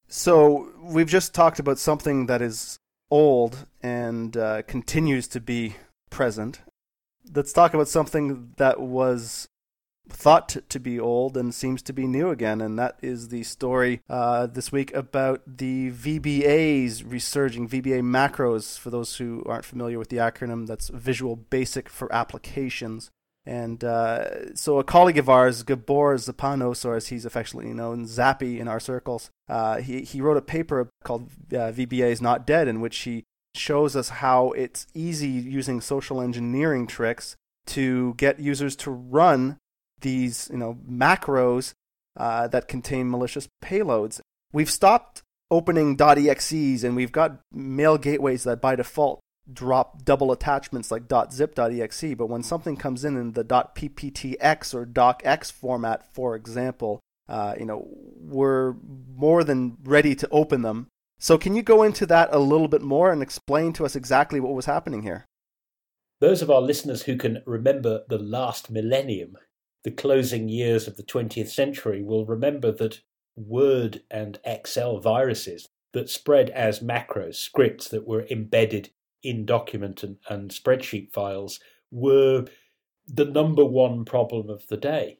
So 0.08 0.70
we've 0.82 1.08
just 1.08 1.34
talked 1.34 1.60
about 1.60 1.80
something 1.80 2.28
that 2.28 2.42
is 2.42 2.80
old 3.10 3.66
and 3.82 4.36
uh, 4.36 4.62
continues 4.64 5.28
to 5.30 5.40
be 5.40 5.76
present. 6.10 6.62
Let's 7.34 7.54
talk 7.54 7.74
about 7.74 7.88
something 7.88 8.54
that 8.58 8.80
was 8.80 9.48
thought 10.08 10.56
to 10.70 10.80
be 10.80 11.00
old 11.00 11.36
and 11.36 11.54
seems 11.54 11.82
to 11.82 11.94
be 11.94 12.08
new 12.08 12.30
again, 12.30 12.62
and 12.62 12.78
that 12.78 12.98
is 13.02 13.30
the 13.30 13.44
story 13.44 14.02
uh, 14.10 14.46
this 14.48 14.72
week 14.72 14.94
about 14.94 15.42
the 15.58 15.92
VBAs 15.92 17.04
resurging. 17.06 17.68
VBA 17.68 18.02
macros, 18.02 18.78
for 18.78 18.90
those 18.90 19.18
who 19.18 19.44
aren't 19.48 19.66
familiar 19.66 19.98
with 19.98 20.10
the 20.10 20.18
acronym, 20.18 20.68
that's 20.68 20.90
Visual 20.90 21.36
Basic 21.36 21.90
for 21.90 22.12
Applications. 22.14 23.12
And 23.46 23.84
uh, 23.84 24.56
so 24.56 24.80
a 24.80 24.84
colleague 24.84 25.20
of 25.20 25.30
ours, 25.30 25.62
Gabor 25.64 26.16
Szappanos, 26.16 26.84
or 26.84 26.96
as 26.96 27.08
he's 27.08 27.26
affectionately 27.26 27.74
known, 27.74 28.06
Zappy 28.06 28.60
in 28.60 28.68
our 28.68 28.80
circles, 28.80 29.30
uh, 29.48 29.78
he, 29.78 30.02
he 30.02 30.20
wrote 30.20 30.38
a 30.38 30.42
paper 30.42 30.90
called 31.04 31.30
uh, 31.52 31.72
VBA 31.72 32.12
is 32.12 32.22
Not 32.22 32.48
Dead, 32.48 32.68
in 32.68 32.82
which 32.82 32.98
he 33.00 33.24
shows 33.56 33.96
us 33.96 34.10
how 34.10 34.52
it's 34.52 34.88
easy 34.94 35.28
using 35.28 35.80
social 35.80 36.22
engineering 36.22 36.88
tricks 36.88 37.36
to 37.68 38.14
get 38.16 38.40
users 38.40 38.76
to 38.76 38.92
run 38.92 39.58
these 40.02 40.50
you 40.52 40.58
know 40.58 40.78
macros 40.90 41.74
uh, 42.18 42.48
that 42.48 42.68
contain 42.68 43.10
malicious 43.10 43.48
payloads. 43.64 44.20
We've 44.52 44.70
stopped 44.70 45.22
opening 45.52 46.00
.exes 46.00 46.84
and 46.84 46.96
we've 46.96 47.12
got 47.12 47.40
mail 47.52 47.98
gateways 47.98 48.44
that 48.44 48.62
by 48.62 48.76
default 48.76 49.20
drop 49.52 50.04
double 50.04 50.32
attachments 50.32 50.92
like 50.92 51.04
.zip.exe, 51.32 52.16
but 52.16 52.28
when 52.28 52.44
something 52.44 52.76
comes 52.76 53.06
in 53.06 53.18
in 53.18 53.34
the 53.34 53.46
.pptx 53.46 54.74
or 54.74 54.86
docx 54.86 55.52
format, 55.52 56.14
for 56.14 56.36
example, 56.36 57.00
uh, 57.28 57.56
you 57.58 57.66
know, 57.66 57.88
we're 58.20 58.76
more 59.16 59.44
than 59.44 59.78
ready 59.84 60.16
to 60.16 60.28
open 60.30 60.62
them. 60.62 60.88
So 61.18 61.38
can 61.38 61.56
you 61.56 61.64
go 61.64 61.84
into 61.84 62.06
that 62.08 62.30
a 62.32 62.40
little 62.40 62.68
bit 62.68 62.82
more 62.82 63.12
and 63.12 63.22
explain 63.22 63.74
to 63.74 63.86
us 63.86 63.96
exactly 63.96 64.40
what 64.40 64.54
was 64.54 64.66
happening 64.66 65.04
here? 65.04 65.26
Those 66.20 66.42
of 66.42 66.52
our 66.52 66.62
listeners 66.62 67.04
who 67.04 67.18
can 67.18 67.42
remember 67.46 68.04
the 68.10 68.18
last 68.18 68.72
millennium, 68.72 69.38
the 69.84 69.92
closing 69.92 70.50
years 70.50 70.88
of 70.88 70.98
the 70.98 71.04
20th 71.04 71.50
century, 71.50 72.02
will 72.04 72.26
remember 72.26 72.72
that 72.72 73.02
Word 73.36 74.02
and 74.10 74.40
Excel 74.46 75.00
viruses 75.00 75.68
that 75.94 76.10
spread 76.10 76.50
as 76.52 76.80
macros, 76.80 77.36
scripts 77.36 77.88
that 77.90 78.08
were 78.08 78.28
embedded 78.30 78.92
in 79.26 79.46
document 79.46 80.04
and, 80.04 80.18
and 80.30 80.52
spreadsheet 80.52 81.12
files 81.12 81.60
were 81.92 82.46
the 83.08 83.26
number 83.26 83.66
one 83.66 84.06
problem 84.06 84.50
of 84.50 84.68
the 84.68 84.78
day. 84.78 85.20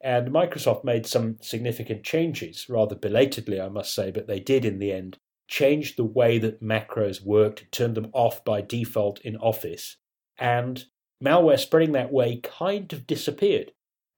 And 0.00 0.28
Microsoft 0.28 0.84
made 0.84 1.06
some 1.06 1.38
significant 1.40 2.04
changes, 2.04 2.68
rather 2.68 2.94
belatedly, 2.94 3.60
I 3.60 3.68
must 3.68 3.94
say, 3.94 4.10
but 4.10 4.26
they 4.26 4.40
did 4.40 4.64
in 4.64 4.78
the 4.78 4.92
end 4.92 5.18
change 5.48 5.96
the 5.96 6.04
way 6.04 6.38
that 6.38 6.62
macros 6.62 7.24
worked, 7.24 7.70
turned 7.72 7.96
them 7.96 8.10
off 8.12 8.44
by 8.44 8.60
default 8.60 9.20
in 9.22 9.36
Office, 9.38 9.96
and 10.38 10.84
malware 11.24 11.58
spreading 11.58 11.92
that 11.92 12.12
way 12.12 12.40
kind 12.42 12.92
of 12.92 13.06
disappeared. 13.06 13.72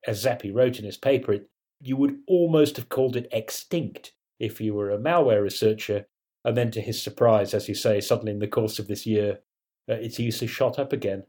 As 0.07 0.25
Zappy 0.25 0.53
wrote 0.53 0.79
in 0.79 0.85
his 0.85 0.99
paper, 0.99 1.37
you 1.81 1.97
would 1.97 2.19
almost 2.27 2.77
have 2.77 2.89
called 2.89 3.17
it 3.17 3.29
extinct 3.33 4.13
if 4.39 4.61
you 4.61 4.75
were 4.75 4.91
a 4.91 4.99
malware 4.99 5.43
researcher 5.43 6.07
and 6.45 6.57
then, 6.57 6.71
to 6.73 6.81
his 6.81 7.01
surprise, 7.01 7.53
as 7.53 7.69
you 7.69 7.75
say, 7.75 8.01
suddenly 8.01 8.33
in 8.33 8.39
the 8.39 8.47
course 8.47 8.79
of 8.79 8.89
this 8.89 9.07
year, 9.07 9.41
uh, 9.89 9.95
its 9.95 10.19
use 10.19 10.41
has 10.41 10.51
shot 10.51 10.79
up 10.79 10.93
again. 10.93 11.25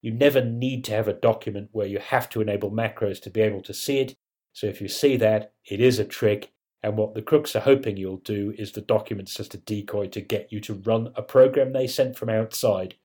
You 0.00 0.12
never 0.12 0.44
need 0.44 0.84
to 0.84 0.92
have 0.92 1.08
a 1.08 1.12
document 1.12 1.68
where 1.72 1.86
you 1.86 1.98
have 1.98 2.28
to 2.30 2.40
enable 2.40 2.70
macros 2.70 3.20
to 3.22 3.30
be 3.30 3.40
able 3.40 3.62
to 3.62 3.74
see 3.74 3.98
it. 3.98 4.16
So 4.52 4.66
if 4.66 4.80
you 4.80 4.88
see 4.88 5.16
that, 5.18 5.52
it 5.70 5.80
is 5.80 5.98
a 5.98 6.04
trick. 6.04 6.52
And 6.82 6.96
what 6.96 7.14
the 7.14 7.22
crooks 7.22 7.54
are 7.54 7.60
hoping 7.60 7.96
you'll 7.96 8.16
do 8.16 8.54
is 8.58 8.72
the 8.72 8.80
document's 8.80 9.34
just 9.34 9.54
a 9.54 9.58
decoy 9.58 10.08
to 10.08 10.20
get 10.20 10.50
you 10.50 10.60
to 10.62 10.74
run 10.74 11.12
a 11.14 11.22
program 11.22 11.72
they 11.72 11.86
sent 11.86 12.16
from 12.16 12.28
outside. 12.28 12.96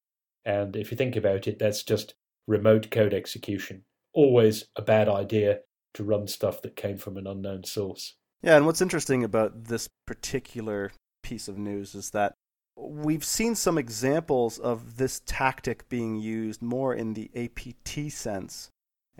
And 0.46 0.75
if 0.75 0.91
you 0.91 0.98
think 0.98 1.15
about 1.15 1.48
it, 1.48 1.60
that's 1.60 1.84
just 1.84 2.15
remote 2.48 2.89
code 2.89 3.13
execution. 3.13 3.84
Always 4.13 4.65
a 4.75 4.81
bad 4.81 5.07
idea 5.07 5.60
to 5.93 6.03
run 6.03 6.27
stuff 6.27 6.62
that 6.62 6.75
came 6.75 6.98
from 6.98 7.17
an 7.17 7.27
unknown 7.27 7.65
source. 7.65 8.15
Yeah, 8.41 8.55
and 8.55 8.65
what's 8.65 8.81
interesting 8.81 9.24
about 9.24 9.65
this 9.65 9.89
particular 10.05 10.91
piece 11.27 11.50
of 11.50 11.57
news 11.57 11.93
is 11.93 12.12
that 12.12 12.34
we've 12.77 13.25
seen 13.25 13.53
some 13.53 13.77
examples 13.77 14.60
of 14.60 14.98
this 14.98 15.22
tactic 15.25 15.89
being 15.89 16.15
used 16.15 16.62
more 16.62 16.93
in 16.93 17.13
the 17.15 17.29
APT 17.36 18.12
sense. 18.12 18.69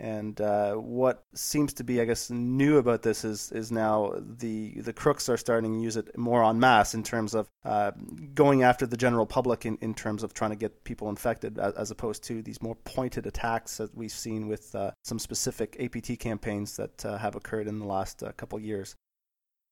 And 0.00 0.40
uh, 0.40 0.74
what 0.74 1.24
seems 1.34 1.72
to 1.74 1.84
be, 1.84 2.00
I 2.00 2.04
guess, 2.04 2.30
new 2.30 2.78
about 2.78 3.02
this 3.02 3.24
is 3.24 3.50
is 3.50 3.72
now 3.72 4.12
the 4.16 4.80
the 4.80 4.92
crooks 4.92 5.28
are 5.28 5.36
starting 5.36 5.74
to 5.74 5.82
use 5.82 5.96
it 5.96 6.16
more 6.16 6.44
en 6.44 6.60
masse 6.60 6.94
in 6.94 7.02
terms 7.02 7.34
of 7.34 7.48
uh, 7.64 7.90
going 8.32 8.62
after 8.62 8.86
the 8.86 8.96
general 8.96 9.26
public 9.26 9.66
in, 9.66 9.76
in 9.80 9.94
terms 9.94 10.22
of 10.22 10.32
trying 10.32 10.52
to 10.52 10.56
get 10.56 10.84
people 10.84 11.08
infected, 11.08 11.58
as, 11.58 11.74
as 11.74 11.90
opposed 11.90 12.22
to 12.28 12.42
these 12.42 12.62
more 12.62 12.76
pointed 12.76 13.26
attacks 13.26 13.78
that 13.78 13.92
we've 13.92 14.12
seen 14.12 14.46
with 14.46 14.72
uh, 14.76 14.92
some 15.02 15.18
specific 15.18 15.76
APT 15.80 16.20
campaigns 16.20 16.76
that 16.76 17.04
uh, 17.04 17.18
have 17.18 17.34
occurred 17.34 17.66
in 17.66 17.80
the 17.80 17.86
last 17.86 18.22
uh, 18.22 18.30
couple 18.36 18.60
years. 18.60 18.94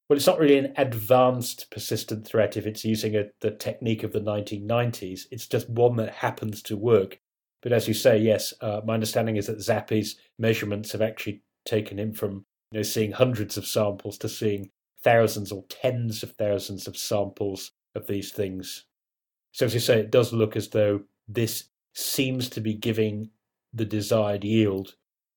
Well, 0.09 0.17
it's 0.17 0.27
not 0.27 0.39
really 0.39 0.59
an 0.59 0.73
advanced 0.77 1.71
persistent 1.71 2.27
threat 2.27 2.57
if 2.57 2.67
it's 2.67 2.85
using 2.85 3.17
a, 3.17 3.25
the 3.41 3.51
technique 3.51 4.05
of 4.05 4.13
the 4.13 4.21
1990s. 4.21 5.23
It's 5.33 5.49
just 5.49 5.69
one 5.69 5.97
that 5.97 6.15
happens 6.15 6.63
to 6.63 6.77
work. 6.77 7.19
But 7.61 7.73
as 7.73 7.89
you 7.89 7.95
say, 7.95 8.19
yes, 8.19 8.55
uh, 8.61 8.83
my 8.85 8.95
understanding 8.95 9.37
is 9.37 9.47
that 9.47 9.59
Zappy's 9.59 10.17
measurements 10.39 10.93
have 10.93 11.03
actually 11.03 11.43
taken 11.65 11.99
him 11.99 12.13
from 12.13 12.45
you 12.71 12.79
know 12.79 12.83
seeing 12.83 13.11
hundreds 13.11 13.57
of 13.57 13.67
samples 13.67 14.19
to 14.19 14.29
seeing 14.29 14.71
thousands 15.03 15.51
or 15.51 15.65
tens 15.69 16.23
of 16.23 16.33
thousands 16.33 16.87
of 16.87 16.97
samples 16.97 17.73
of 17.97 18.07
these 18.07 18.31
things. 18.31 18.85
So 19.51 19.67
as 19.67 19.75
you 19.75 19.81
say, 19.81 19.99
it 19.99 20.13
does 20.13 20.33
look 20.33 20.55
as 20.55 20.69
though 20.69 21.01
this 21.27 21.65
seems 21.95 22.49
to 22.51 22.61
be 22.61 22.75
giving 22.75 23.31
the 23.73 23.85
desired 23.85 24.45
yield 24.45 24.95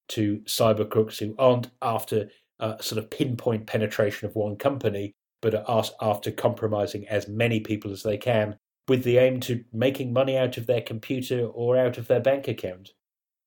to 0.09 0.39
cyber 0.39 0.87
crooks 0.89 1.17
who 1.17 1.35
aren't 1.39 1.69
after 1.81 2.29
uh, 2.59 2.77
sort 2.79 2.99
of 2.99 3.09
pinpoint 3.09 3.67
penetration 3.67 4.27
of 4.27 4.35
one 4.35 4.55
company, 4.55 5.13
but 5.41 5.55
are 5.67 5.83
after 6.01 6.31
compromising 6.31 7.07
as 7.07 7.27
many 7.27 7.59
people 7.59 7.91
as 7.91 8.03
they 8.03 8.17
can 8.17 8.57
with 8.87 9.03
the 9.03 9.17
aim 9.17 9.39
to 9.39 9.63
making 9.71 10.11
money 10.11 10.37
out 10.37 10.57
of 10.57 10.65
their 10.65 10.81
computer 10.81 11.45
or 11.45 11.77
out 11.77 11.97
of 11.97 12.07
their 12.07 12.19
bank 12.19 12.47
account. 12.47 12.91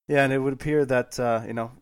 Yeah, 0.08 0.24
and 0.24 0.32
it 0.32 0.38
would 0.38 0.52
appear 0.52 0.84
that, 0.86 1.18
uh, 1.18 1.42
you 1.46 1.52
know, 1.52 1.72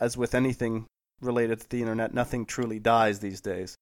as 0.00 0.16
with 0.16 0.34
anything 0.34 0.86
related 1.20 1.60
to 1.60 1.68
the 1.68 1.80
internet, 1.80 2.12
nothing 2.14 2.46
truly 2.46 2.78
dies 2.78 3.20
these 3.20 3.40
days. 3.40 3.76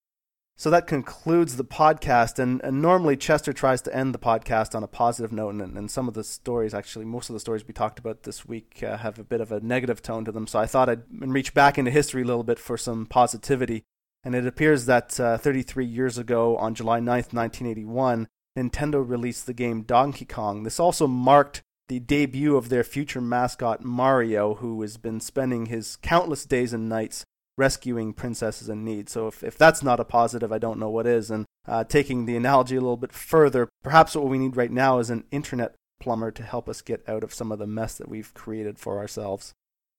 So 0.57 0.71
that 0.71 0.87
concludes 0.87 1.57
the 1.57 1.65
podcast. 1.65 2.39
And, 2.39 2.61
and, 2.63 2.81
normally 2.81 3.17
Chester 3.17 3.53
tries 3.53 3.83
to 3.83 3.95
end 3.95 4.15
the 4.15 4.21
podcast 4.21 4.75
on 4.75 4.85
a 4.85 4.89
positive 4.89 5.33
note. 5.33 5.55
And, 5.55 5.77
and, 5.77 5.91
some 5.91 6.07
of 6.07 6.15
the 6.15 6.23
stories, 6.23 6.75
actually, 6.75 7.05
most 7.05 7.29
of 7.29 7.35
the 7.35 7.41
stories 7.41 7.67
we 7.67 7.75
talked 7.75 7.99
about 7.99 8.23
this 8.23 8.47
week 8.47 8.83
uh, 8.83 8.99
have 8.99 9.19
a 9.19 9.25
bit 9.25 9.41
of 9.41 9.51
a 9.51 9.61
negative 9.61 10.01
tone 10.01 10.25
to 10.25 10.33
them. 10.33 10.47
So 10.47 10.61
I 10.61 10.67
thought 10.67 10.89
I'd 10.89 11.03
reach 11.11 11.55
back 11.55 11.77
into 11.77 11.91
history 11.91 12.23
a 12.23 12.27
little 12.27 12.45
bit 12.45 12.59
for 12.59 12.79
some 12.79 13.07
positivity. 13.07 13.83
And 14.23 14.35
it 14.35 14.47
appears 14.47 14.87
that 14.87 15.19
uh, 15.19 15.37
33 15.39 15.85
years 15.85 16.19
ago, 16.19 16.57
on 16.57 16.75
July 16.75 17.01
9th, 17.01 17.35
1981, 17.35 18.29
Nintendo 18.57 19.07
released 19.07 19.47
the 19.47 19.53
game 19.53 19.83
Donkey 19.83 20.25
Kong. 20.25 20.63
This 20.63 20.81
also 20.81 21.07
marked 21.07 21.63
the 21.89 22.01
debut 22.01 22.57
of 22.57 22.69
their 22.69 22.85
future 22.85 23.21
mascot 23.21 23.85
Mario, 23.85 24.55
who 24.55 24.81
has 24.81 24.97
been 24.97 25.21
spending 25.21 25.67
his 25.67 25.97
countless 25.97 26.47
days 26.47 26.73
and 26.73 26.89
nights 26.89 27.27
rescuing 27.57 28.13
princesses 28.13 28.69
in 28.69 28.85
need. 28.85 29.09
So 29.09 29.29
if, 29.29 29.43
if 29.43 29.57
that's 29.57 29.83
not 29.83 30.01
a 30.01 30.05
positive, 30.05 30.53
I 30.53 30.59
don't 30.59 30.79
know 30.79 30.91
what 30.91 31.07
is. 31.07 31.31
And 31.31 31.47
uh, 31.67 31.85
taking 31.85 32.27
the 32.27 32.37
analogy 32.37 32.77
a 32.77 32.81
little 32.81 32.97
bit 32.97 33.13
further, 33.13 33.69
perhaps 33.83 34.15
what 34.15 34.29
we 34.29 34.39
need 34.39 34.57
right 34.57 34.71
now 34.71 34.99
is 34.99 35.11
an 35.11 35.25
internet 35.31 35.75
plumber 36.01 36.31
to 36.31 36.43
help 36.43 36.69
us 36.69 36.83
get 36.83 37.09
out 37.09 37.25
of 37.25 37.33
some 37.33 37.53
of 37.53 37.59
the 37.59 37.67
mess 37.67 37.97
that 37.97 38.09
we've 38.09 38.35
created 38.35 38.79
for 38.79 38.99
ourselves. 38.99 39.53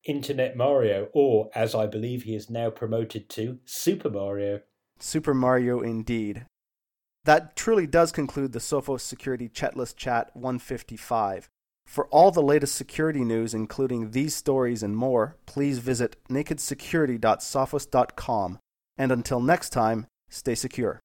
Internet 0.04 0.56
Mario, 0.56 1.10
or 1.14 1.50
as 1.56 1.74
I 1.74 1.88
believe 1.88 2.24
he 2.24 2.36
is 2.36 2.50
now 2.50 2.70
promoted 2.70 3.28
to, 3.30 3.58
Super 3.66 4.10
Mario. 4.10 4.62
Super 5.00 5.34
Mario 5.34 5.82
indeed. 5.82 6.46
That 7.24 7.56
truly 7.56 7.88
does 7.88 8.12
conclude 8.12 8.52
the 8.52 8.60
Sophos 8.60 9.02
Security 9.02 9.50
Chetlist 9.50 9.96
Chat 9.96 10.30
155. 10.36 11.50
For 11.86 12.08
all 12.08 12.32
the 12.32 12.42
latest 12.42 12.76
security 12.76 13.24
news, 13.24 13.54
including 13.54 14.12
these 14.12 14.36
stories 14.36 14.84
and 14.84 14.98
more, 14.98 15.38
please 15.46 15.80
visit 15.80 16.18
nakedsecurity.sophos.com. 16.30 18.60
And 18.98 19.12
until 19.12 19.40
next 19.40 19.70
time, 19.70 20.08
stay 20.30 20.56
secure. 20.56 21.00